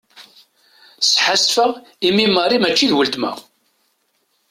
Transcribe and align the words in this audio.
Sḥassfeɣ 1.01 1.71
imi 2.07 2.25
Mary 2.35 2.57
mačči 2.61 2.87
d 2.91 2.93
uletma. 2.99 3.31